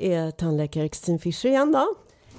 [0.00, 1.94] är tandläkare Kristin Fischer igen då.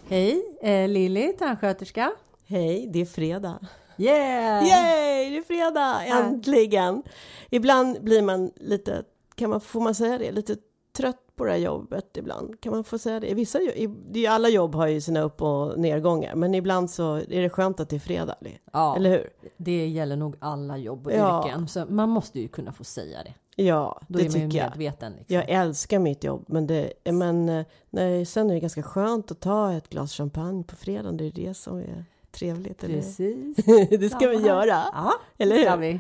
[0.09, 2.11] Hej, eh, Lilly, tandsköterska.
[2.47, 3.59] Hej, det är fredag.
[3.97, 4.67] Yeah!
[4.67, 6.05] Yay, det är fredag!
[6.05, 7.03] Äntligen!
[7.49, 9.03] Ibland blir man lite,
[9.35, 10.55] kan man, får man säga det, lite
[11.35, 12.61] på det här jobbet ibland.
[12.61, 13.33] Kan man få säga det?
[13.33, 13.59] Vissa,
[14.09, 17.49] det är alla jobb har ju sina upp och nedgångar, men ibland så är det
[17.49, 18.35] skönt att det är fredag.
[18.73, 19.29] Ja, eller hur?
[19.57, 21.45] Det gäller nog alla jobb och Ja.
[21.47, 23.33] yrken, så man måste ju kunna få säga det.
[23.63, 24.77] Ja, Då det tycker jag.
[24.77, 25.15] Liksom.
[25.27, 29.39] Jag älskar mitt jobb, men, det, men eh, nej, sen är det ganska skönt att
[29.39, 31.17] ta ett glas champagne på fredagen.
[31.17, 32.83] Det är det som är trevligt.
[32.83, 32.95] Eller?
[32.95, 33.55] Precis.
[33.99, 34.65] det ska vi göra.
[34.93, 35.77] Ja, Eller hur?
[35.77, 35.99] vi.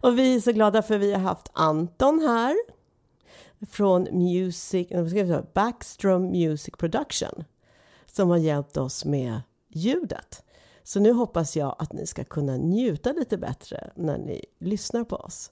[0.00, 2.56] Och vi är så glada för vi har haft Anton här
[3.70, 4.88] från Music,
[5.54, 7.44] Backstrom Music Production
[8.06, 10.42] som har hjälpt oss med ljudet.
[10.82, 15.16] Så nu hoppas jag att ni ska kunna njuta lite bättre när ni lyssnar på
[15.16, 15.50] oss.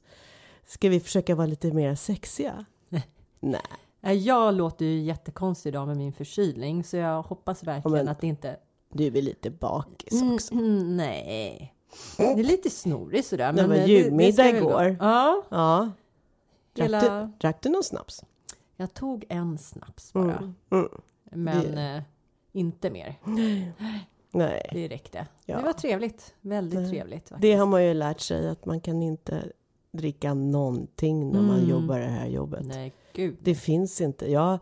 [0.66, 2.64] Ska vi försöka vara lite mer sexiga?
[3.40, 4.16] Nej.
[4.24, 8.26] Jag låter ju jättekonstig idag med min förkylning, så jag hoppas verkligen men- att det
[8.26, 8.56] inte...
[8.92, 10.54] Du är lite bakis Mm, också?
[10.54, 11.74] mm, nej.
[12.16, 13.52] Det är lite snorig sådär.
[13.52, 14.96] Det var julmiddag igår.
[15.00, 15.90] Ja, Ja.
[16.74, 17.20] Drack, hela...
[17.20, 18.24] du, drack du någon snaps?
[18.76, 20.36] Jag tog en snaps bara.
[20.36, 20.54] Mm.
[20.70, 20.88] Mm.
[21.30, 22.02] Men eh,
[22.52, 23.14] inte mer.
[24.30, 24.68] Nej.
[24.72, 25.26] Det räckte.
[25.46, 25.56] Ja.
[25.56, 26.34] Det var trevligt.
[26.40, 26.90] Väldigt Nej.
[26.90, 27.28] trevligt.
[27.28, 27.42] Faktiskt.
[27.42, 29.52] Det har man ju lärt sig att man kan inte
[29.92, 31.70] dricka någonting när man Mm.
[31.70, 32.64] jobbar det här jobbet.
[32.66, 33.36] Nej, gud.
[33.42, 34.30] Det finns inte.
[34.30, 34.58] Jag,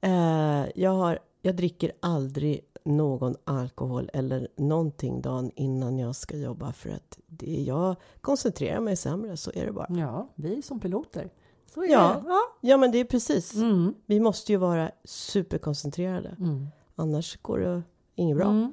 [0.00, 6.72] eh, jag, har, jag dricker aldrig någon alkohol eller någonting dagen innan jag ska jobba
[6.72, 9.86] för att det, jag koncentrerar mig sämre, så är det bara.
[9.90, 11.30] Ja, vi som piloter.
[11.74, 12.08] Så är Ja.
[12.22, 12.28] det.
[12.28, 12.40] Ja.
[12.60, 13.54] Ja, men det är precis.
[13.54, 13.94] Mm.
[14.06, 16.36] Vi måste ju vara superkoncentrerade.
[16.40, 16.66] Mm.
[16.96, 17.82] Annars går det
[18.14, 18.46] inget bra.
[18.48, 18.72] Mm.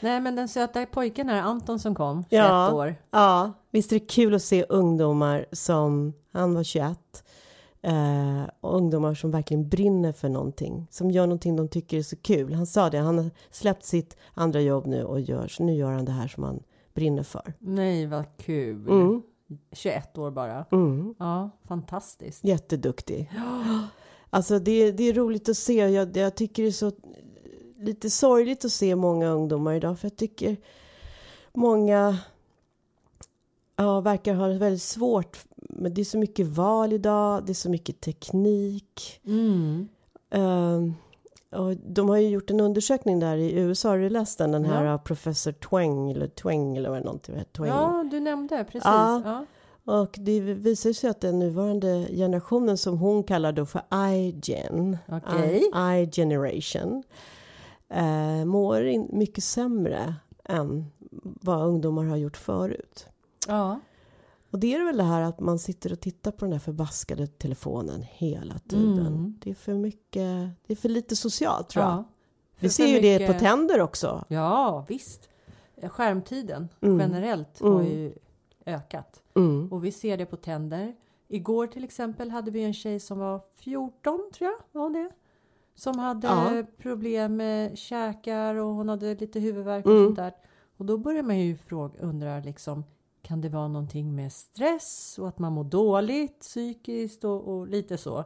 [0.00, 2.72] Nej, men den söta pojken här, Anton som kom, 21 Ja.
[2.74, 2.94] år.
[3.10, 7.24] Ja, visst är det kul att se ungdomar som, han var 21,
[8.60, 12.54] och ungdomar som verkligen brinner för någonting, som gör någonting de tycker är så kul.
[12.54, 15.92] Han sa det, han har släppt sitt andra jobb nu och gör, så nu gör
[15.92, 16.62] han det här som han
[16.94, 17.54] brinner för.
[17.58, 18.88] Nej, vad kul.
[18.88, 19.22] Mm,
[19.72, 20.64] 21 år bara.
[20.72, 22.44] mm, Ja, fantastiskt.
[22.44, 23.30] jätteduktig.
[24.32, 26.92] Alltså det, det är roligt att se, jag, jag tycker det är så
[27.78, 30.56] lite sorgligt att se många ungdomar idag, för jag tycker
[31.54, 32.18] många
[33.76, 35.38] ja, verkar ha väldigt svårt.
[35.80, 39.20] Men det är så mycket val idag, det är så mycket teknik.
[39.26, 39.88] Mm.
[40.30, 40.94] Ehm,
[41.52, 44.52] och de har ju gjort en undersökning där i USA, har du läst den?
[44.52, 44.92] Den här Ja.
[44.94, 47.68] av professor Tweng, eller Tweng eller vad någonting heter, Tweng.
[47.68, 48.82] Ja, du nämnde precis.
[48.84, 49.22] Ja.
[49.24, 49.46] Ja.
[49.84, 53.82] Och det visar sig att den nuvarande generationen som hon kallar då för
[54.14, 54.98] iGen.
[55.44, 55.70] I,
[56.02, 57.02] I-generation,
[57.88, 60.14] eh, mår in, mycket sämre
[60.44, 60.86] än
[61.22, 63.06] vad ungdomar har gjort förut.
[63.48, 63.80] ja.
[64.50, 67.26] Och det är väl det här att man sitter och tittar på den här förbaskade
[67.26, 69.06] telefonen hela tiden.
[69.06, 69.38] Mm.
[69.40, 71.92] Det är för mycket, det är för lite socialt tror jag.
[71.92, 72.04] ja.
[72.58, 74.24] Vi ser ju det mycket- på tänder också.
[74.28, 75.28] Ja, visst.
[75.88, 76.98] Skärmtiden Mm.
[77.00, 77.72] generellt Mm.
[77.72, 78.14] har ju
[78.66, 79.22] ökat.
[79.36, 79.72] Mm.
[79.72, 80.94] Och vi ser det på tänder.
[81.28, 85.10] Igår till exempel hade vi en tjej som var 14 tror jag, var det?
[85.74, 86.64] Som hade Ja.
[86.78, 90.06] problem med käkar och hon hade lite huvudvärk och Mm.
[90.06, 90.32] sånt där.
[90.76, 92.84] Och då börjar man ju fråga, undra liksom,
[93.22, 97.98] kan det vara någonting med stress och att man mår dåligt psykiskt och, och lite
[97.98, 98.24] så.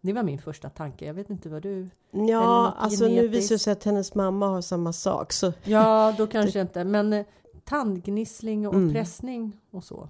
[0.00, 1.04] Det var min första tanke.
[1.06, 1.88] Jag vet inte vad du...
[2.10, 3.34] Ja, alltså nu genetiskt.
[3.36, 5.32] visar det sig att hennes mamma har samma sak.
[5.32, 6.84] Så Ja, då kanske inte.
[6.84, 7.26] Men eh,
[7.64, 8.92] tandgnissling och Mm.
[8.92, 10.08] pressning och så.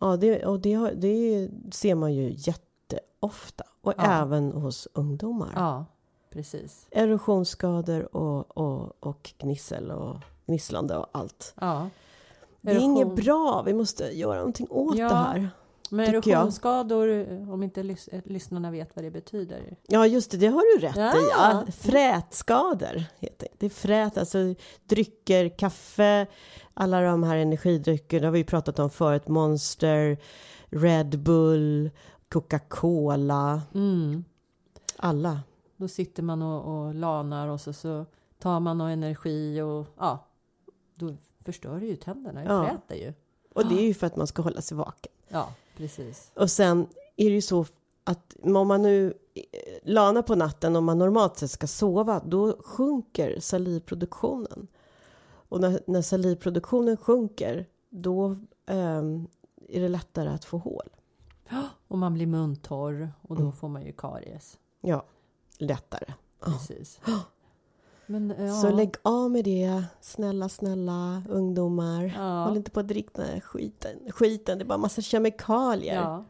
[0.00, 3.64] ja, det, och det, har, det ser man ju jätteofta.
[3.80, 4.02] Och Ja.
[4.22, 5.50] även hos ungdomar.
[5.54, 5.84] Ja,
[6.30, 6.86] precis.
[6.90, 10.16] Erosionsskador och, och, och gnissel och
[10.46, 11.54] gnisslande och allt.
[11.60, 11.88] Ja.
[12.72, 13.62] Det är inget bra.
[13.66, 15.08] Vi måste göra någonting åt Ja.
[15.08, 15.48] det här.
[15.90, 16.14] Men jag.
[16.14, 17.08] erosionsskador,
[17.52, 19.76] om inte lys- eh, lyssnarna vet vad det betyder.
[19.86, 20.36] Ja, just det.
[20.36, 21.16] Det har du rätt Ja.
[21.16, 21.28] i.
[21.30, 21.64] Ja.
[21.72, 23.56] Frätskador heter det.
[23.58, 24.38] Det är frät, alltså
[24.86, 26.26] drycker, kaffe,
[26.74, 28.20] alla de här energidrycker.
[28.20, 29.28] Det har vi pratat om förut.
[29.28, 30.18] Monster,
[30.70, 31.90] Red Bull,
[32.28, 33.62] Coca-Cola.
[33.74, 34.24] Mm.
[34.96, 35.40] Alla.
[35.76, 38.04] Då sitter man och, och lanar och så, så
[38.38, 40.26] tar man någon energi och ja,
[40.96, 42.40] då förstör det ju tänderna.
[42.40, 42.68] Det Ja.
[42.70, 43.12] fräter ju.
[43.54, 45.12] Och det är ju för att man ska hålla sig vaken.
[45.28, 46.30] Ja, precis.
[46.34, 47.66] Och sen är det ju så
[48.04, 49.42] att om man nu eh,
[49.82, 54.66] lanar på natten, om man normalt sett ska sova, då sjunker salivproduktionen.
[55.48, 59.26] Och när, när salivproduktionen sjunker, då ehm,
[59.68, 60.88] är det lättare att få hål.
[61.88, 63.52] Och man blir muntorr och då Mm.
[63.52, 64.58] får man ju karies.
[64.80, 65.04] Ja,
[65.58, 66.14] lättare.
[66.44, 66.52] Ja.
[68.06, 68.52] Men, ja.
[68.52, 72.14] Så lägg av med det, snälla, snälla ungdomar.
[72.16, 72.44] Ja.
[72.44, 73.92] Håll inte på att dricka den här skiten.
[74.10, 74.58] skiten.
[74.58, 75.94] Det är bara massa kemikalier.
[75.94, 76.24] Ja.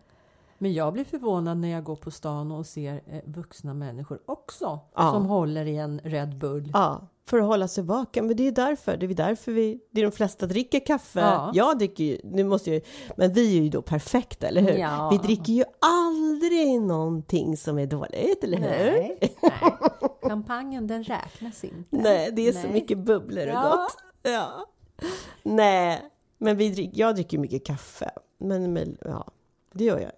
[0.59, 4.81] Men jag blir förvånad när jag går på stan och ser eh, vuxna människor också
[4.95, 6.71] som håller i en Red Bull.
[6.75, 8.27] Ja, för att hålla sig vaken.
[8.27, 11.21] Men det är därför, det är därför vi, det är de flesta dricker kaffe.
[11.21, 11.51] Ja.
[11.55, 12.83] Jag dricker ju, nu måste jag,
[13.17, 15.11] men vi är ju då perfekta, eller hur?
[15.11, 18.67] Vi dricker ju aldrig någonting som är dåligt, eller hur?
[18.67, 19.76] Nej, nej.
[20.29, 21.97] Champagnen den räknas inte.
[21.97, 22.73] Nej, det är så Nej.
[22.73, 23.71] mycket bubblor och Ja.
[23.77, 23.97] gott.
[24.33, 24.67] Ja.
[25.43, 28.11] Nej, men vi drick, jag dricker mycket kaffe.
[28.39, 29.27] Men, men ja,
[29.73, 30.13] det gör jag.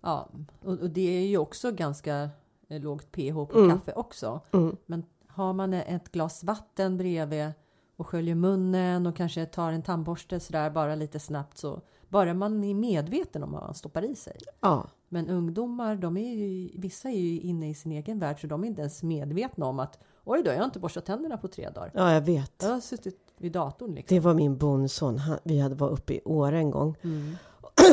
[0.00, 0.28] Ja,
[0.64, 2.30] och, och det är ju också ganska
[2.68, 3.78] eh, lågt pH på Mm.
[3.78, 4.40] kaffe också.
[4.52, 4.76] Mm.
[4.86, 7.50] Men har man ett glas vatten bredvid
[7.96, 12.64] och sköljer munnen och kanske tar en tandborste sådär bara lite snabbt så bara man
[12.64, 14.36] är medveten om vad man stoppar i sig.
[14.60, 18.46] Ja, Men ungdomar, de är ju, vissa är ju inne i sin egen värld så
[18.46, 21.48] de är inte ens medvetna om att oj då, jag har inte borstat tänderna på
[21.48, 21.90] tre dagar.
[21.94, 22.52] ja, jag vet.
[22.62, 24.14] Jag har suttit vid datorn liksom.
[24.16, 25.18] Det var min bonson.
[25.18, 26.96] Han, vi hade varit uppe i Åre en gång.
[27.04, 27.36] Mm.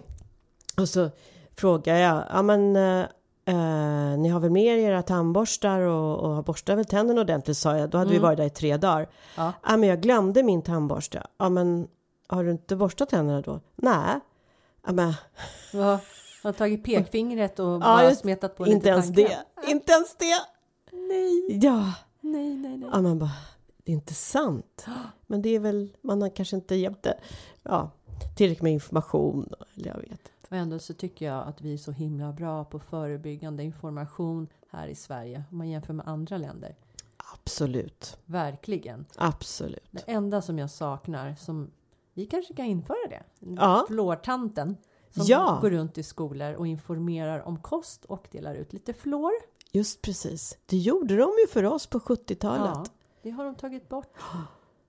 [0.77, 1.09] Och så
[1.55, 2.99] frågade jag, ja men eh,
[3.45, 7.57] eh, ni har väl med er era tandborstar och, och har borstat väl tänderna ordentligt
[7.57, 7.89] sa jag.
[7.89, 8.23] Då hade vi Mm.
[8.27, 9.09] varit där i tre dagar.
[9.37, 9.53] Ja.
[9.63, 11.23] Ja men jag glömde min tandborste.
[11.37, 11.87] Ja men
[12.27, 13.59] har du inte borstat tänderna då?
[13.75, 14.19] Nej.
[14.85, 15.13] Ja men
[15.73, 15.99] Ja,
[16.43, 19.37] har tagit pekfingret och bara smetat på inte ens det.
[19.67, 20.41] Inte ens det.
[20.91, 21.93] Nej, Ja.
[22.21, 22.89] nej, nej, nej.
[22.93, 23.31] Ja man bara,
[23.83, 24.85] det är inte sant.
[25.27, 27.17] Men det är väl, man har kanske inte gett det,
[27.63, 27.91] ja,
[28.37, 29.53] tillräckligt med information.
[29.75, 30.31] Eller jag vet.
[30.49, 34.87] Och ändå så tycker jag att vi är så himla bra på förebyggande information här
[34.87, 36.75] i Sverige om man jämför med andra länder.
[37.33, 38.17] Absolut.
[38.25, 39.05] Verkligen.
[39.15, 39.87] Absolut.
[39.91, 41.71] Det enda som jag saknar, som
[42.13, 43.85] vi kanske kan införa det, Ja.
[43.87, 44.77] fluortanten
[45.11, 45.59] som Ja.
[45.61, 49.31] går runt i skolor och informerar om kost och delar ut lite fluor.
[49.71, 50.57] Just precis.
[50.65, 52.71] Det gjorde de ju för oss på 70-talet.
[52.75, 52.85] Ja,
[53.21, 54.13] det har de tagit bort.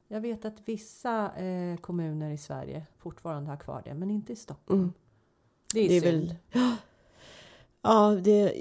[0.09, 4.37] Jag vet att vissa eh, kommuner i Sverige fortfarande har kvar det, men inte i
[4.37, 4.81] Stockholm.
[4.81, 4.93] Mm.
[5.75, 6.37] Det är, Det är synd.
[6.53, 6.71] väl...
[7.83, 8.53] Ja, det,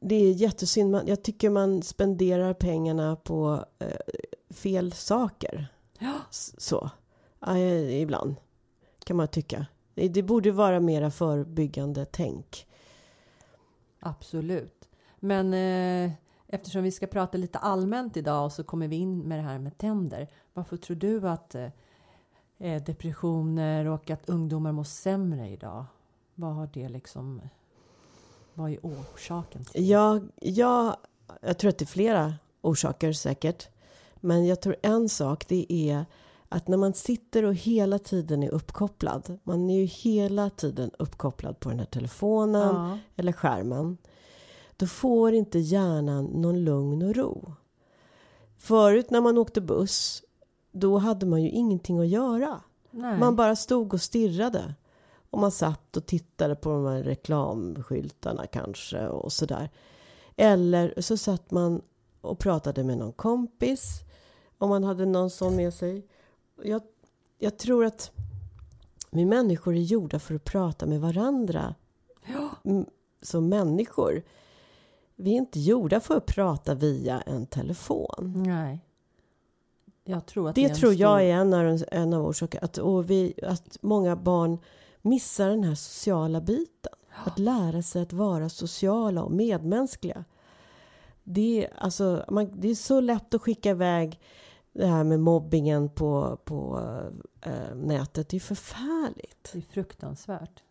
[0.00, 0.90] det är jättesynd.
[0.90, 3.96] Man- Jag tycker man spenderar pengarna på eh,
[4.54, 5.66] fel saker.
[5.98, 6.14] Ja.
[6.30, 6.90] Så.
[7.40, 8.34] Ja, ibland
[9.04, 9.66] kan man tycka.
[9.94, 12.66] Det, borde vara mera förebyggande tänk.
[14.00, 14.88] Absolut.
[15.18, 16.12] Men eh,
[16.46, 19.78] eftersom vi ska prata lite allmänt idag så kommer vi in med det här med
[19.78, 20.28] tänder.
[20.52, 21.68] Varför tror du att eh,
[22.58, 25.84] eh, depressioner och att ungdomar mår sämre idag?
[26.34, 27.40] Vad har det liksom...
[28.54, 29.88] Vad är orsaken till?
[29.88, 30.96] Jag, jag,
[31.40, 33.68] jag tror att det är flera orsaker säkert.
[34.20, 36.06] Men jag tror en sak det är
[36.52, 39.38] att när man sitter och hela tiden är uppkopplad.
[39.42, 43.98] Man är ju hela tiden uppkopplad på den här telefonen Ja, eller skärmen.
[44.76, 47.54] Då får inte hjärnan någon lugn och ro.
[48.58, 50.22] Förut när man åkte buss,
[50.72, 52.60] då hade man ju ingenting att göra.
[52.90, 53.18] nej.
[53.18, 54.74] Man bara stod och stirrade.
[55.30, 59.70] Och man satt och tittade på de här reklamskyltarna kanske och sådär.
[60.36, 61.82] Eller så satt man
[62.20, 64.00] och pratade med någon kompis.
[64.58, 66.06] Om man hade någon sån med sig.
[66.64, 66.82] Jag,
[67.38, 68.10] jag tror att
[69.10, 71.74] vi människor är gjorda för att prata med varandra.
[72.64, 72.86] Mm,
[73.22, 74.22] Som människor.
[75.16, 78.42] Vi är inte gjorda för att prata via en telefon.
[78.46, 78.80] nej.
[80.04, 82.64] Jag tror att Det en tror jag är en av, en av orsakerna.
[82.64, 84.58] Att, och vi, att många barn
[85.02, 86.92] missar den här sociala biten.
[87.24, 90.24] Att lära sig att vara sociala och medmänskliga.
[91.24, 94.20] Det, är- alltså, man, det är så lätt att skicka iväg
[94.72, 96.80] det här med mobbingen på, på
[97.40, 98.28] eh, nätet.
[98.28, 99.50] Det är förfärligt.
[99.52, 100.62] Det är fruktansvärt.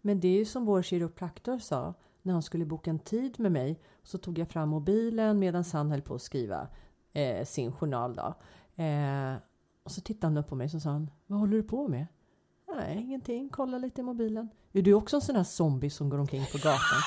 [0.00, 3.52] Men det är ju som vår kiropraktor sa när han skulle boka en tid med
[3.52, 3.80] mig.
[4.02, 6.68] Så tog jag fram mobilen medan han höll på att skriva
[7.12, 8.16] eh, sin journal.
[8.16, 8.34] Då.
[8.82, 9.34] Eh,
[9.82, 12.06] och så tittade han upp på mig och sa han, vad håller du på med?
[12.76, 13.48] Nej, ingenting.
[13.48, 14.48] Kolla lite i mobilen.
[14.72, 17.00] Är du också en sån här zombie som går omkring på gatan?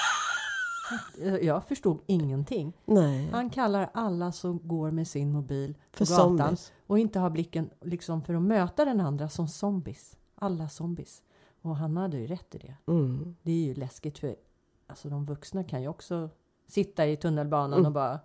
[1.22, 2.74] Eh, Jag förstod ingenting.
[2.86, 6.72] Nej, Han kallar alla som går med sin mobil på för gatan zombies.
[6.88, 10.18] och inte har blicken liksom för att möta den andra som zombies.
[10.36, 11.22] Alla zombies.
[11.62, 12.76] Och han hade ju rätt i det.
[12.92, 13.36] Mm.
[13.42, 14.36] Det är ju läskigt för
[14.88, 16.30] alltså de vuxna kan ju också
[16.68, 17.86] sitta i tunnelbanan Mm.
[17.86, 18.20] och bara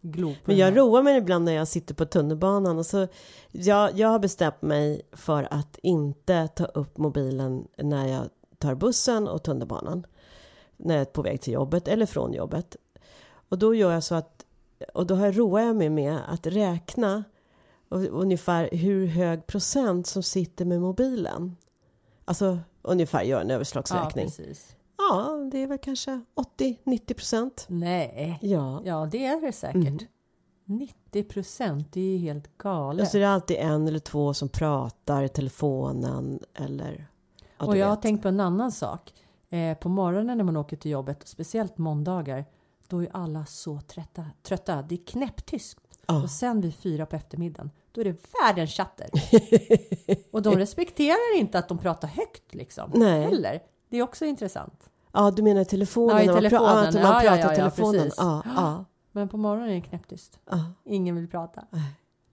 [0.00, 2.78] glo på Men jag roar mig ibland när jag sitter på tunnelbanan.
[2.78, 3.08] Och så,
[3.50, 9.28] jag, jag har bestämt mig för att inte ta upp mobilen när jag tar bussen
[9.28, 10.06] och tunnelbanan.
[10.76, 12.76] När jag är på väg till jobbet eller från jobbet.
[13.48, 14.46] Och då gör jag så att,
[14.94, 17.24] och då har jag jag mig med att räkna
[17.88, 21.56] och, ungefär hur hög procent som sitter med mobilen.
[22.24, 24.24] Alltså ungefär gör en Ja, överslagsräkning.
[24.26, 24.76] precis.
[24.98, 26.20] Ja, det är väl kanske
[26.58, 27.64] 80-90 procent.
[27.68, 28.82] Nej, Ja.
[28.84, 29.76] ja det är det säkert.
[29.76, 29.98] Mm.
[30.64, 33.10] 90 procent, det är ju helt Och galet.
[33.10, 37.08] så är det alltid en eller två som pratar i telefonen eller...
[37.58, 38.02] ja, och jag har vet.
[38.02, 39.12] tänkt på en annan sak.
[39.50, 42.44] Eh, på morgonen när man åker till jobbet, speciellt måndagar,
[42.88, 44.24] då är alla så trötta.
[44.42, 44.82] trötta.
[44.82, 45.78] Det är knäpptyst.
[46.06, 46.22] Ja.
[46.22, 49.08] Och sen vid fyra på eftermiddagen, då är det världens chatter.
[50.32, 52.90] och de respekterar inte att de pratar högt liksom.
[52.94, 53.22] Nej.
[53.22, 53.62] Heller.
[53.88, 54.90] Det är också intressant.
[55.12, 56.16] Ja, du menar telefonen?
[56.16, 56.94] Ja, i man telefonen.
[56.94, 58.10] man Ja, ja, pratar ja, ja, telefonen.
[58.16, 60.38] Ja, ja, Men på morgonen är det knäpptyst.
[60.84, 61.64] Ingen vill prata.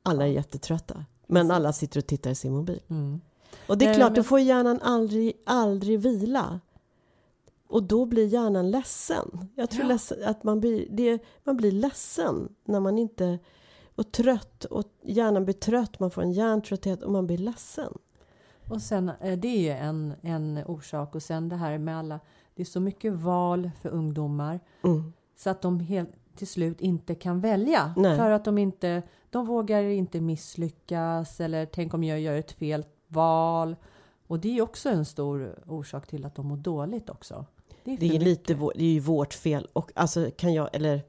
[0.03, 1.05] Alla är jättetrötta.
[1.27, 2.81] Men alla sitter och tittar i sin mobil.
[2.89, 3.21] Mm.
[3.67, 6.59] Och det är klart, men- då får hjärnan aldrig, aldrig vila.
[7.73, 9.49] Och då blir hjärnan ledsen.
[9.55, 9.87] Jag tror Ja.
[9.87, 13.39] ledsen, att man blir, det, man blir ledsen när man inte...
[13.95, 14.65] Och trött.
[14.65, 17.93] Och hjärnan blir trött, man får en hjärntrötthet och man blir ledsen.
[18.69, 21.15] Och sen, eh, det är ju en, en orsak.
[21.15, 22.19] Och sen det här med alla,
[22.55, 24.59] det är så mycket val för ungdomar.
[24.83, 25.13] Mm.
[25.35, 27.93] Så att de helt till slut inte kan välja.
[27.97, 28.17] Nej.
[28.17, 32.85] För att de inte, de vågar inte misslyckas eller tänk om jag gör ett fel
[33.07, 33.75] val.
[34.27, 37.45] Och det är också en stor orsak till att de mår dåligt också.
[37.83, 38.23] Det är, ju mycket.
[38.23, 39.67] lite vår, det är ju vårt fel.
[39.73, 41.01] Och alltså kan jag, eller...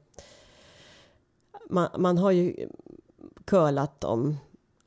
[1.69, 2.69] Man, man har ju
[3.45, 4.37] curlat dem.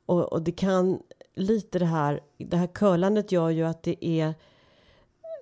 [0.05, 0.99] Och, och det kan
[1.35, 4.33] lite det här, det här curlandet gör ju att det är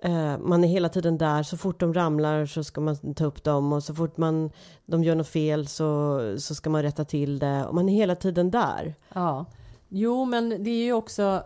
[0.02, 3.44] eh, man är hela tiden där, så fort de ramlar så ska man ta upp
[3.44, 4.50] dem och så fort man,
[4.86, 7.66] de gör något fel så, så ska man rätta till det.
[7.66, 8.94] Och man är hela tiden där.
[9.14, 9.44] Ja,
[9.88, 11.42] jo, men det är ju också.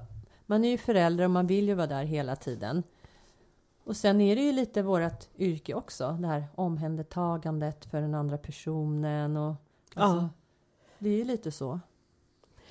[0.46, 2.82] Man är ju förälder och man vill ju vara där hela tiden.
[3.84, 8.38] Och sen är det ju lite vårt yrke också, det här omhändertagandet för den andra
[8.38, 9.54] personen och.
[9.94, 10.28] Alltså, Ja.
[10.98, 11.80] Det är ju lite så.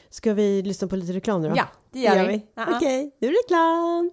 [0.10, 1.56] Ska vi lyssna på lite reklam nu då?
[1.58, 2.48] Ja, det gör, vi.
[2.54, 4.12] Ja, Okej, nu är det reklam!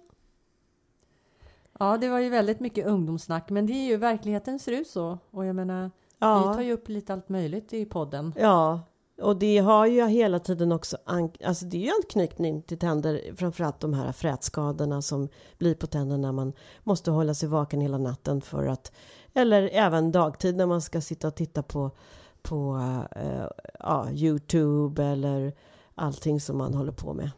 [1.79, 5.17] Ja, det var ju väldigt mycket ungdomssnack, men det är ju verkligheten ser ut så.
[5.31, 5.89] Och jag menar, vi
[6.19, 6.53] Ja.
[6.53, 8.33] tar ju upp lite allt möjligt i podden.
[8.37, 8.81] Ja,
[9.21, 10.97] och det har ju hela tiden också,
[11.45, 16.27] alltså det är ju anknytning till tänder, framförallt de här frätskadorna som blir på tänderna
[16.27, 18.91] när man måste hålla sig vaken hela natten för att,
[19.33, 21.91] eller även dagtid när man ska sitta och titta på,
[22.41, 22.81] på
[23.15, 23.47] eh,
[23.79, 25.53] ja, Youtube eller
[25.95, 27.31] allting som man håller på med.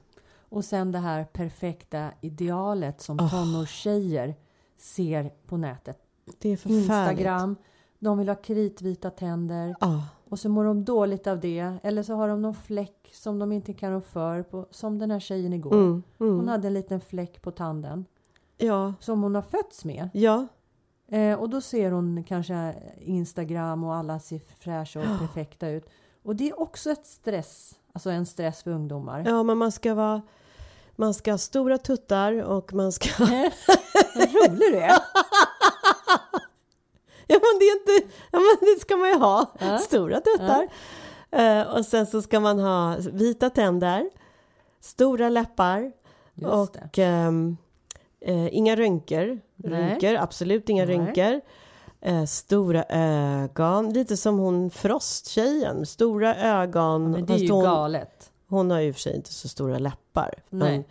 [0.50, 3.30] Och sen det här perfekta idealet som Ah.
[3.30, 4.36] tonårstjejer
[4.78, 5.98] ser på nätet.
[6.40, 6.82] Det är förfärligt.
[6.90, 7.56] Instagram,
[8.00, 9.76] de vill ha kritvita tänder.
[9.80, 11.74] Ja, Och så mår de dåligt av det.
[11.84, 14.44] Eller så har de någon fläck som de inte kan rå för.
[14.44, 15.74] På, som den här tjejen igår.
[15.74, 16.48] mm, Hon mm.
[16.48, 18.06] hade en liten fläck på tanden.
[18.58, 20.10] ja, Som hon har fötts med.
[20.14, 20.48] ja,
[21.08, 25.86] Eh, och då ser hon kanske Instagram och alla ser fräscha och perfekta ut.
[26.24, 27.76] Och det är också ett stress.
[27.94, 29.24] Alltså en stress för ungdomar.
[29.28, 30.22] ja, men man ska vara,
[30.96, 33.10] man ska ha stora tuttar och man ska
[34.16, 34.92] Vad rolig du är!
[37.32, 39.52] Ja men det är inte, ja men det ska man ju ha.
[39.60, 39.78] Ja.
[39.78, 40.68] Stora tuttar.
[41.32, 44.10] Eh, och sen så ska man ha vita tänder,
[44.82, 45.92] stora läppar
[46.34, 47.58] Just och ehm,
[48.22, 49.40] eh, inga rynkor.
[49.64, 50.96] Rynkor, absolut inga Nej.
[50.96, 51.42] rynkor.
[52.02, 55.86] Eh, stora ögon, lite som hon Frost-tjejen.
[55.86, 57.12] Stora ögon.
[57.12, 58.32] Men det är ju hon, galet.
[58.48, 60.44] hon har ju för sig inte så stora läppar.
[60.50, 60.72] Nej.
[60.72, 60.84] Men,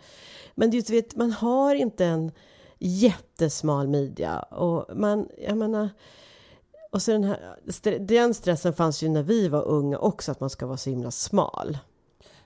[0.55, 2.31] men du vet, man har inte en
[2.79, 4.39] jättesmal midja.
[4.39, 5.89] Och man, jag menar...
[6.91, 10.49] Och så den här, den stressen fanns ju när vi var unga också, att man
[10.49, 11.77] ska vara så himla smal.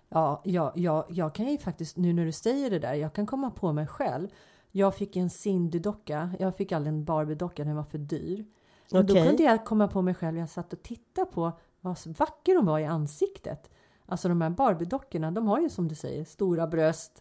[0.09, 3.25] Ja, ja, ja, jag kan ju faktiskt, nu när du säger det där, jag kan
[3.25, 4.27] komma på mig själv.
[4.71, 6.29] Jag fick en Cindy-docka.
[6.39, 8.45] Jag fick aldrig en Barbie-docka, den var för dyr.
[8.91, 9.27] Men då Okej.
[9.27, 12.79] kunde jag komma på mig själv, jag satt och tittade på vad vacker hon var
[12.79, 13.69] i ansiktet.
[14.05, 17.11] Alltså de här Barbie-dockorna, de har ju som du säger stora bröst.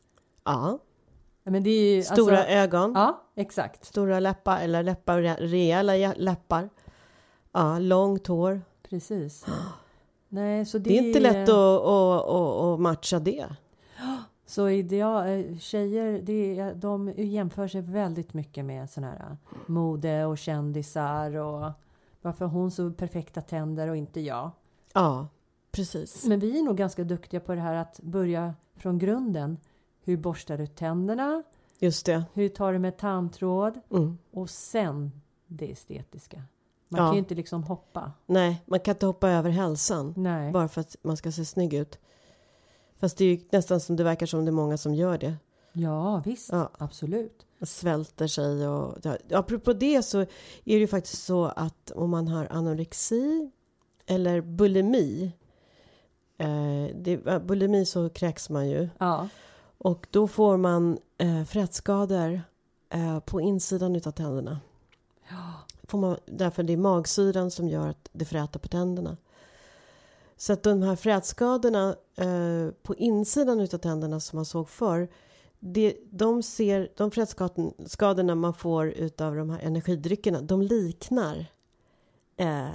[0.44, 0.78] Ja,
[1.44, 3.84] Men det är ju, stora alltså, ögon, Ja, exakt.
[3.84, 6.68] stora läppar, eller läppar, re- rejäla jä- läppar.
[7.54, 8.62] Ja, långt hår.
[8.88, 9.46] Precis.
[10.28, 13.46] Nej, så det, Det är inte lätt att, att, att, matcha det.
[14.46, 20.24] Så ideal, eh, tjejer, det de jämför sig väldigt mycket med sån här eh, mode
[20.24, 21.72] och kändisar och
[22.22, 24.50] varför hon så perfekta tänder och inte jag.
[24.92, 25.28] Ja,
[25.70, 26.24] precis.
[26.24, 29.58] Men vi är nog ganska duktiga på det här att börja från grunden.
[30.04, 31.42] Hur borstar du tänderna?
[31.78, 32.24] Just det.
[32.32, 33.80] Hur tar du med tandtråd?
[33.90, 34.18] Mm.
[34.30, 36.42] Och sen det estetiska.
[36.94, 37.08] Man Ja.
[37.08, 38.12] kan ju inte liksom hoppa.
[38.26, 40.14] Nej, man kan inte hoppa över hälsan.
[40.16, 40.52] Nej.
[40.52, 41.98] Bara för att man ska se snygg ut.
[42.98, 45.34] Fast det är ju nästan som det verkar som det är många som gör det.
[45.72, 46.52] Ja, visst.
[46.52, 46.70] Ja.
[46.78, 47.46] Absolut.
[47.58, 48.94] Man svälter sig och...
[49.02, 50.26] Ja, apropå det så är
[50.64, 53.50] det ju faktiskt så att om man har anorexi
[54.06, 55.32] eller bulimi.
[56.38, 58.88] Eh, det, bulimi så kräks man ju.
[58.98, 59.28] Ja.
[59.78, 62.40] Och då får man eh, frätskador
[62.90, 64.60] eh, på insidan utav tänderna.
[65.88, 69.16] Får man, därför det är magsyran som gör att det fräter på tänderna.
[70.36, 75.08] Så att de här frätskadorna eh, på insidan utav tänderna som man såg förr.
[75.58, 81.46] det, de ser, de frätskadorna man får utav de här energidryckerna, de liknar
[82.36, 82.68] eh,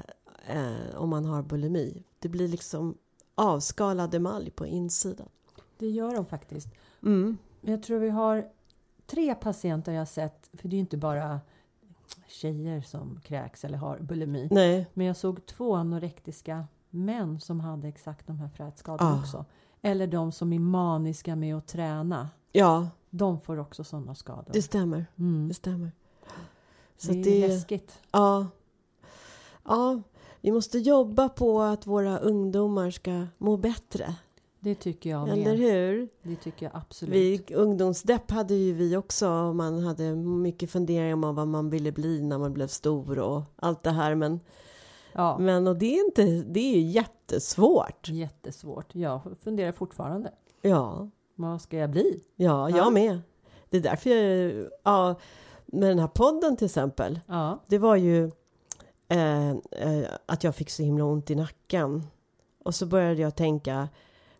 [0.47, 2.03] eh, om man har bulimi.
[2.19, 2.97] Det blir liksom
[3.35, 5.29] avskalad emalj på insidan.
[5.77, 6.67] Det gör de faktiskt.
[7.03, 7.37] Mm.
[7.61, 8.47] Jag tror vi har
[9.05, 11.39] tre patienter jag sett, för det är ju inte bara
[12.27, 14.47] tjejer som kräks eller har bulimi.
[14.51, 14.87] Nej.
[14.93, 19.19] Men jag såg två anorektiska män som hade exakt de här frätskadorna Ah.
[19.19, 19.45] också.
[19.81, 22.29] Eller de som är maniska med att träna.
[22.51, 24.51] Ja, De får också sådana skador.
[24.53, 25.05] det stämmer.
[25.15, 25.47] mm.
[25.47, 25.91] Det stämmer.
[26.97, 27.99] Så det är det, läskigt.
[28.11, 28.47] ja.
[29.65, 30.01] ja,
[30.41, 34.15] vi måste jobba på att våra ungdomar ska må bättre.
[34.59, 35.57] Det tycker jag Eller med.
[35.57, 36.09] hur?
[36.23, 37.15] Det tycker jag absolut.
[37.15, 39.53] Vi, ungdomsdepp hade ju vi också.
[39.53, 43.83] Man hade mycket funderingar om vad man ville bli när man blev stor och allt
[43.83, 44.15] det här.
[44.15, 44.39] Men,
[45.13, 48.09] Ja, men och det är inte, det är jättesvårt.
[48.09, 48.95] jättesvårt.
[48.95, 50.31] Jag funderar fortfarande.
[50.61, 52.23] Ja, Vad ska jag bli?
[52.35, 52.77] ja, Ja.
[52.77, 53.19] jag med.
[53.69, 55.15] Det är därför jag, ja,
[55.65, 57.19] med den här podden till exempel.
[57.27, 58.31] Ja, Det var ju
[59.07, 62.03] eh, eh, att jag fick så himla ont i nacken.
[62.63, 63.89] Och så började jag tänka,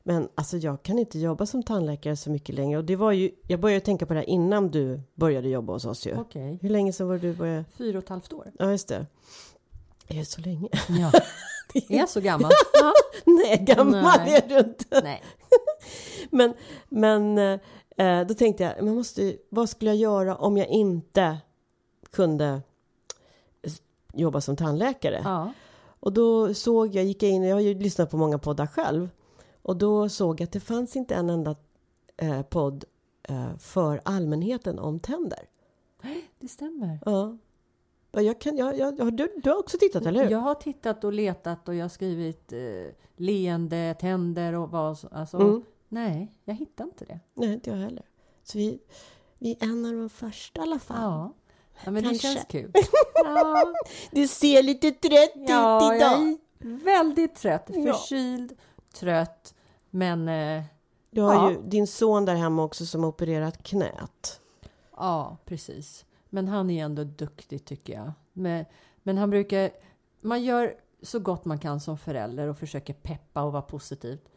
[0.10, 2.78] men alltså jag kan inte jobba som tandläkare så mycket längre.
[2.78, 5.86] Och det var ju, jag började tänka på det här innan du började jobba hos
[5.86, 6.18] oss ju.
[6.18, 6.60] okej.
[6.62, 7.66] Hur länge sedan var det du började?
[7.78, 8.52] Fyra och ett halvt år.
[8.60, 9.06] Ja, just det.
[10.08, 10.70] Är det så länge?
[10.90, 11.12] Ja.
[11.90, 12.52] Är jag så gammal?
[13.26, 14.36] Nej, gammal Nej.
[14.36, 15.02] är du inte.
[15.04, 15.24] Nej.
[16.30, 16.54] Men,
[16.90, 17.38] men
[17.98, 21.38] eh, då tänkte jag, man måste, vad skulle jag göra om jag inte
[22.12, 22.62] kunde
[24.14, 25.22] jobba som tandläkare?
[25.24, 25.54] Ja.
[26.00, 29.10] Och då såg jag, gick jag in, jag har ju lyssnat på många poddar själv.
[29.62, 31.56] Och då såg jag att det fanns inte en enda
[32.18, 32.84] eh, podd
[33.24, 35.40] eh, för allmänheten om tänder.
[36.40, 37.00] Det stämmer.
[37.06, 37.38] Ja.
[38.12, 40.32] Ja, Jag kan, jag, jag, du, du har också tittat, eller hur?
[40.32, 42.60] Jag har tittat och letat och jag har skrivit eh,
[43.16, 45.64] leende, tänder och vad så- alltså, Mm.
[45.92, 47.20] Nej, jag hittar inte det.
[47.34, 48.06] Nej, inte jag heller.
[48.44, 48.80] Så vi,
[49.38, 50.98] vi är en av de första i alla fall.
[51.02, 51.34] Ja,
[51.86, 52.28] ja men det Kanske.
[52.28, 52.72] känns kul.
[53.24, 53.74] Ja,
[54.12, 56.22] Du ser lite trött ja ut idag.
[56.60, 57.64] är väldigt trött.
[57.68, 57.94] Ja.
[58.94, 59.56] Trött.
[59.90, 60.64] Men eh,
[61.12, 61.52] Du har Ja.
[61.52, 64.42] ju din son där hemma också som har opererat knät.
[64.98, 66.06] ja, precis.
[66.30, 68.12] Men han är ändå duktig tycker jag.
[68.34, 68.66] Men,
[69.04, 69.72] men han brukar...
[70.22, 74.30] Man gör så gott man kan som förälder och försöker peppa och vara positivt.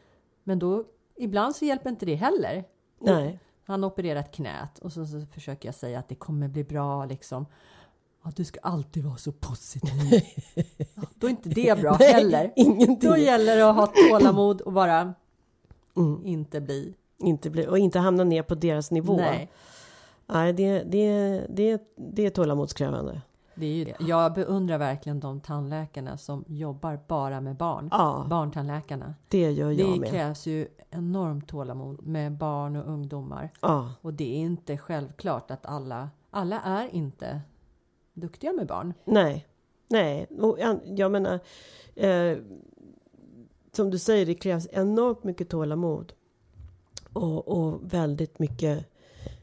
[0.44, 0.84] Men då,
[1.16, 2.64] ibland så hjälper inte det heller.
[3.00, 3.38] Nej.
[3.64, 7.04] Han har opererat knät och så, så försöker jag säga att det kommer bli bra
[7.04, 7.46] liksom.
[8.22, 10.22] Att du ska alltid vara så positiv.
[10.94, 12.52] Ja, Då är inte det bra Nej, heller.
[12.56, 13.10] Ingenting.
[13.10, 15.14] Då gäller det att ha tålamod och bara
[15.96, 16.26] Mm.
[16.26, 16.94] inte bli.
[17.18, 19.16] Inte bli, och inte hamna ner på deras nivå.
[19.16, 19.50] Nej,
[20.26, 23.20] Nej, det, det, det, det är tålamodskrävande.
[23.54, 23.96] det är ju det.
[24.00, 27.88] Jag beundrar verkligen de tandläkarna som jobbar bara med barn.
[27.92, 29.14] Ja, Barntandläkarna.
[29.28, 30.10] det gör jag Det med.
[30.10, 33.50] krävs ju enormt tålamod med barn och ungdomar.
[33.60, 37.40] Ja, Och det är inte självklart att alla, alla är inte
[38.14, 38.94] duktiga med barn.
[39.04, 39.46] nej.
[39.88, 41.40] Nej, och jag- menar...
[41.94, 42.38] Eh,
[43.72, 46.12] som du säger, det krävs enormt mycket tålamod.
[47.12, 48.86] Och, och väldigt mycket...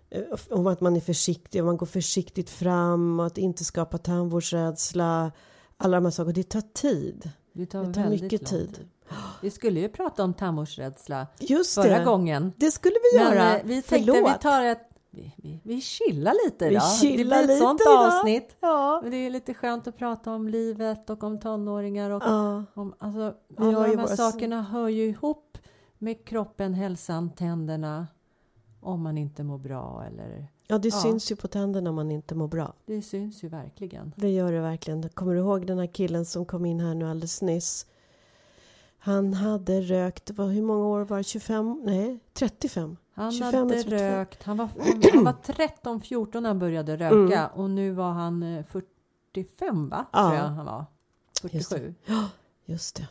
[0.10, 5.32] eh, Om att man är försiktig, man går försiktigt fram och att inte skapa tandvårdsrädsla.
[5.78, 6.34] Alla de här sakerna.
[6.34, 7.30] Det tar tid.
[7.54, 8.88] Det tar, Det tar mycket lång tid.
[9.42, 12.06] Vi skulle ju prata om tandvårdsrädsla Just förra det.
[12.06, 12.54] gången.
[12.58, 13.60] Det skulle vi Men göra.
[13.60, 14.30] eh, vi tänkte Förlåt.
[14.36, 14.89] vi tar ett...
[15.12, 16.92] Vi, vi, vi chillar lite Vi idag.
[17.02, 18.08] chillar det blir ett lite sånt idag.
[18.08, 18.56] avsnitt.
[18.60, 19.00] Ja.
[19.02, 22.10] Men det är lite skönt att prata om livet och om tonåringar.
[22.12, 22.64] Och ja.
[22.74, 25.58] om, alltså, Vi alla de här våra- sakerna hör ju ihop
[25.98, 28.08] med kroppen, hälsan, tänderna.
[28.82, 30.48] Om man inte mår bra eller...
[30.68, 30.96] Ja, det Ja.
[31.02, 32.74] syns ju på tänderna om man inte mår bra.
[32.86, 34.14] Det syns ju verkligen.
[34.16, 35.10] Det gör det verkligen.
[35.10, 37.86] Kommer du ihåg den här killen som kom in här nu alldeles nyss?
[39.02, 41.24] Han hade rökt, vad, hur många år var det?
[41.24, 41.82] 25?
[41.86, 42.98] Nej, 35.
[43.14, 43.96] Han 25 hade och 32.
[43.96, 44.44] rökt.
[44.44, 44.70] Han var,
[45.14, 48.66] han, var 13-14 när han började röka och nu var han eh,
[49.34, 50.06] 45 va?
[50.14, 50.20] Ja.
[50.24, 50.86] Tror jag han var.
[51.52, 51.96] Just 47.
[52.66, 53.08] Just det.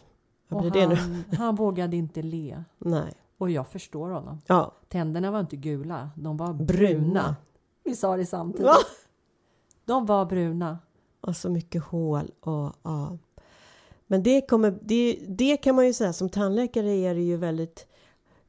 [0.48, 0.94] Vad Och blir det nu?
[0.94, 2.64] han, han vågade inte le.
[2.78, 3.12] Nej.
[3.38, 4.40] Och jag förstår honom.
[4.46, 6.66] Ja, Tänderna var inte gula, de var bruna.
[6.66, 7.36] bruna.
[7.84, 8.66] Vi sa det samtidigt.
[8.66, 8.74] Va?
[9.84, 10.78] De var bruna.
[11.20, 13.18] Och så mycket hål och ja.
[14.10, 17.86] Men det kommer, det, det kan man ju säga som tandläkare är det ju väldigt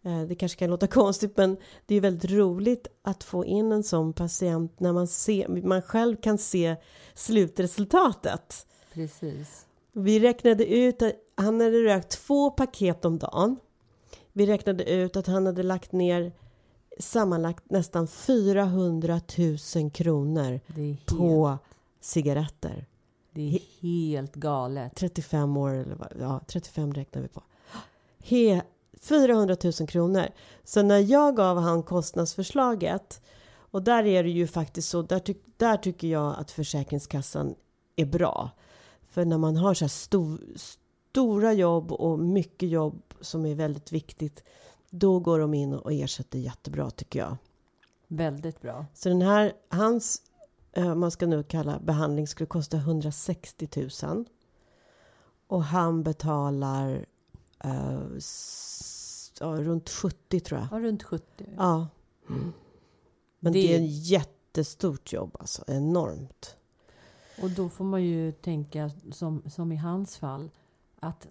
[0.04, 3.84] eh, det kanske kan låta konstigt men det är väldigt roligt att få in en
[3.84, 6.76] sån patient när man, ser, man själv kan se
[7.14, 8.68] slutresultatet.
[8.94, 9.66] Precis.
[9.92, 13.58] Vi räknade ut att han hade rökt två paket om dagen.
[14.34, 16.32] Vi räknade ut att han hade lagt ner
[17.00, 19.22] sammanlagt nästan 400
[19.76, 20.60] 000 kronor
[21.06, 21.58] på
[22.02, 22.86] cigaretter.
[23.40, 24.96] Det är helt galet.
[24.96, 27.44] 35 år eller vad, ja 35 räknar vi på.
[28.24, 28.62] He,
[29.02, 30.28] 400 000 kronor.
[30.64, 33.22] Så när jag gav han kostnadsförslaget
[33.72, 37.56] och där är det ju faktiskt så, där, ty där tycker jag att Försäkringskassan
[37.96, 38.50] är bra.
[39.10, 43.92] För när man har så här stor, stora jobb och mycket jobb som är väldigt
[43.92, 44.44] viktigt,
[44.90, 47.38] då går de in och ersätter jättebra tycker jag.
[48.08, 48.86] Väldigt bra.
[48.94, 50.22] Så den här, hans,
[50.76, 54.26] man ska nu kalla behandling, skulle kosta 160 000.
[55.48, 57.06] Och han betalar
[57.66, 58.20] uh,
[59.40, 60.68] ja, runt 70 tror jag.
[60.72, 61.26] Ja, runt 70.
[61.58, 61.88] Ja.
[62.30, 62.54] Mm.
[63.40, 63.60] Men det...
[63.60, 66.56] det är ett jättestort jobb alltså, enormt.
[67.42, 70.50] Och då får man ju tänka som, som i hans fall
[71.00, 71.28] att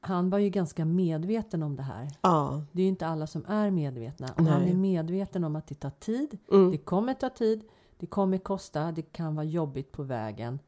[0.00, 2.08] han var ju ganska medveten om det här.
[2.20, 2.64] Ja.
[2.72, 4.32] Det är ju inte alla som är medvetna.
[4.36, 6.38] Och han är medveten om att det tar tid.
[6.52, 6.70] Mm.
[6.70, 7.62] Det kommer ta tid.
[8.02, 8.92] Det kommer kosta.
[8.92, 10.58] Det kan vara jobbigt på vägen.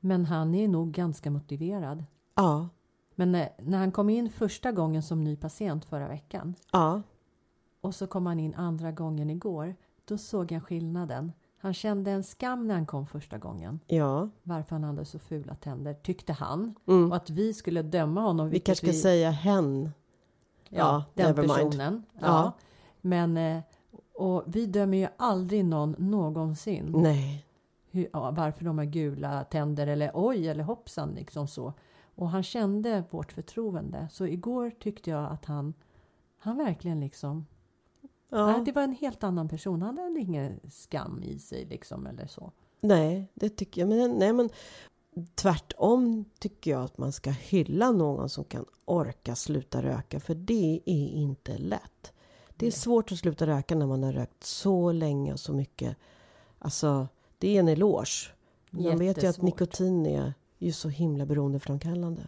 [0.00, 2.04] Men han är nog ganska motiverad.
[2.34, 2.68] Ja.
[3.14, 6.54] Men när, när han kom in första gången som ny patient förra veckan.
[6.72, 7.02] Ja.
[7.80, 9.74] Och så kom han in andra gången igår.
[10.04, 11.32] Då såg jag skillnaden.
[11.58, 13.80] Han kände en skam när han kom första gången.
[13.86, 14.28] Ja.
[14.42, 16.74] Varför han hade så fula tänder, tyckte han.
[16.86, 17.10] Mm.
[17.10, 18.50] Och att vi skulle döma honom.
[18.50, 19.02] Vi kanske ska vi...
[19.02, 19.90] säga hen.
[20.68, 22.02] Ja, Ja, den personen.
[22.12, 22.26] Ja.
[22.26, 22.52] Ja.
[23.00, 23.62] Men eh,
[24.22, 26.92] och vi dömer ju aldrig någon någonsin.
[26.96, 27.46] Nej.
[27.90, 31.72] Hur, ja, varför de har gula tänder eller oj eller hoppsan liksom så.
[32.14, 34.08] Och han kände vårt förtroende.
[34.12, 35.74] Så igår tyckte jag att han,
[36.36, 37.46] han verkligen liksom,
[38.28, 38.46] Ja.
[38.46, 39.82] nej, det var en helt annan person.
[39.82, 42.52] Han hade ingen skam i sig liksom eller så.
[42.80, 43.88] Nej, det tycker jag.
[43.88, 44.48] Men, nej, men
[45.34, 50.20] tvärtom tycker jag att man ska hylla någon som kan orka sluta röka.
[50.20, 52.12] För det är inte lätt.
[52.56, 55.96] Det är svårt att sluta röka när man har rökt så länge och så mycket.
[56.58, 58.32] Alltså, det är en eloge.
[58.70, 62.22] Man vet ju att nikotin är ju så himla beroendeframkallande.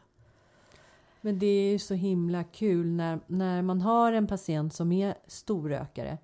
[1.20, 5.14] Men det är ju så himla kul när, när man har en patient som är
[5.26, 6.18] storrökare.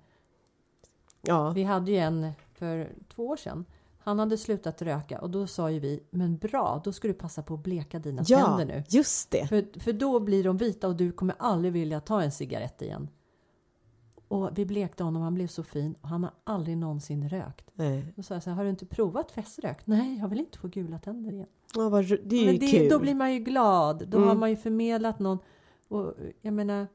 [1.21, 3.65] Ja, Vi hade ju en för två år sedan.
[4.03, 7.43] Han hade slutat röka och då sa ju vi, men bra, då ska du passa
[7.43, 8.83] på att bleka dina ja tänder nu.
[8.89, 9.47] just det.
[9.47, 13.09] För, för då blir de vita och du kommer aldrig vilja ta en cigarett igen.
[14.31, 17.71] Och vi blekte honom, han blev så fin och han har aldrig någonsin rökt.
[17.73, 18.05] Nej.
[18.15, 19.87] Då sa jag så här, har du inte provat feströk?
[19.87, 21.47] Nej, jag vill inte få gula tänder igen.
[21.75, 22.89] Ja, vad, det är ju Men det, kul.
[22.89, 24.07] då blir man ju glad.
[24.07, 24.29] Då Mm.
[24.29, 25.37] har man ju förmedlat någon.
[25.87, 26.87] Och jag menar,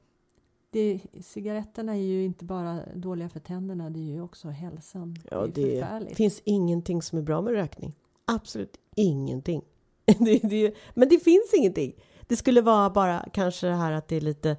[0.71, 5.17] det, cigaretterna är ju inte bara dåliga för tänderna, det är ju också hälsan.
[5.31, 7.95] Ja, det är det finns ingenting som är bra med rökning.
[8.25, 9.63] Absolut ingenting.
[10.19, 11.93] det, det, men det finns ingenting.
[12.27, 14.57] Det skulle vara bara kanske det här att det är lite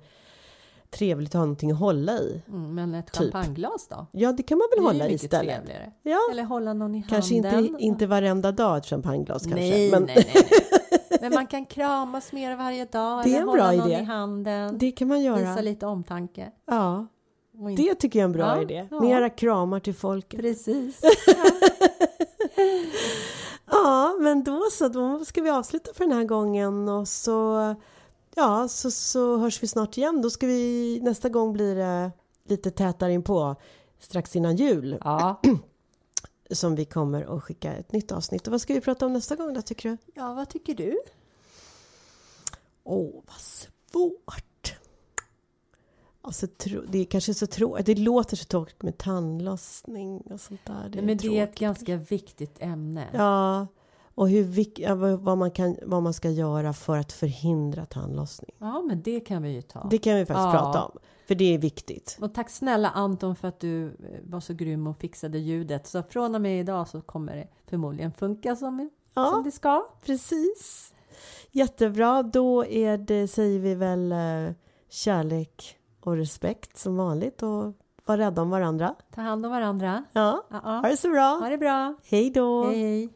[0.91, 2.41] trevligt att ha någonting att hålla i.
[2.47, 3.15] Mm, men ett Typ.
[3.33, 4.05] champagneglas då?
[4.11, 5.55] Ja, det kan man väl hålla i mycket istället.
[5.55, 5.91] trevligare.
[6.03, 7.65] Ja, Eller hålla någon i kanske handen.
[7.65, 9.59] inte, inte varenda dag ett champagneglas kanske.
[9.59, 10.49] Nej, men nej, nej, nej.
[11.21, 13.23] Men man kan kramas mer varje dag.
[13.23, 14.01] Det är eller en hålla bra någon idé.
[14.01, 14.77] i handen.
[14.77, 15.37] det kan man göra.
[15.49, 16.51] Visa lite omtanke.
[16.67, 17.07] Ja,
[17.69, 18.87] inte- det tycker jag är en bra Ja, idé.
[18.91, 18.99] ja.
[19.01, 20.39] Mera kramar till folket.
[20.39, 21.01] Precis.
[23.71, 27.75] Ja, men då så, då ska vi avsluta för den här gången och så
[28.37, 30.21] ja, så, så hörs vi snart igen.
[30.21, 32.11] Då ska vi nästa gång blir det
[32.43, 33.55] lite tätare in på
[33.99, 35.41] strax innan jul Ja.
[36.51, 38.47] som vi kommer att skicka ett nytt avsnitt.
[38.47, 39.97] Och vad ska vi prata om nästa gång då tycker du?
[40.13, 40.99] ja, vad tycker du?
[42.83, 44.75] Åh, vad svårt.
[46.21, 46.47] Alltså,
[46.87, 47.85] det är kanske så tråkigt.
[47.85, 50.91] Det låter så tråkigt med tandlossning och sånt där.
[50.93, 53.07] Nej, men det är ett ganska viktigt ämne.
[53.13, 53.67] Ja,
[54.17, 58.51] och hur, vad, man kan, vad man ska göra för att förhindra tandlossning.
[58.57, 59.87] Ja, men det kan vi ju ta.
[59.89, 60.51] Det kan vi faktiskt Ja.
[60.51, 60.91] prata om.
[61.27, 62.17] För det är viktigt.
[62.21, 63.91] Och tack snälla Anton för att du eh,
[64.23, 65.87] var så grym och fixade ljudet.
[65.87, 69.85] Så från och med idag så kommer det förmodligen funka som, som Ja, det ska.
[70.05, 70.93] precis.
[71.51, 72.23] Jättebra.
[72.23, 74.53] Då är det, säger vi väl eh,
[74.89, 77.73] kärlek och respekt som vanligt och
[78.05, 78.95] var rädda om varandra.
[79.15, 80.03] Ta hand om varandra.
[80.13, 80.89] Ja, Ja, ha ja.
[80.89, 81.37] det så bra.
[81.41, 81.95] Ha det bra.
[82.05, 82.63] Hej då.
[82.67, 83.09] Hej, hej.